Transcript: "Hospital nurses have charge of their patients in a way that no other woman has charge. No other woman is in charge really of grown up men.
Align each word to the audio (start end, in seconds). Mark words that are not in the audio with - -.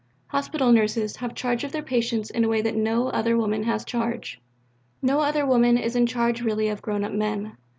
"Hospital 0.29 0.71
nurses 0.71 1.17
have 1.17 1.35
charge 1.35 1.63
of 1.63 1.71
their 1.71 1.83
patients 1.83 2.31
in 2.31 2.43
a 2.43 2.47
way 2.47 2.59
that 2.63 2.75
no 2.75 3.09
other 3.09 3.37
woman 3.37 3.65
has 3.65 3.85
charge. 3.85 4.41
No 4.99 5.19
other 5.19 5.45
woman 5.45 5.77
is 5.77 5.95
in 5.95 6.07
charge 6.07 6.41
really 6.41 6.69
of 6.69 6.81
grown 6.81 7.03
up 7.03 7.11
men. 7.11 7.55